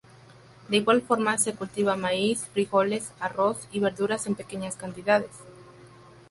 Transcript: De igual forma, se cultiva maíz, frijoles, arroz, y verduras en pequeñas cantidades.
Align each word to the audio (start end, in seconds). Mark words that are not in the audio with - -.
De 0.67 0.77
igual 0.77 1.03
forma, 1.03 1.37
se 1.37 1.53
cultiva 1.53 1.95
maíz, 1.95 2.47
frijoles, 2.47 3.13
arroz, 3.19 3.67
y 3.71 3.79
verduras 3.79 4.25
en 4.25 4.33
pequeñas 4.33 4.75
cantidades. 4.75 5.29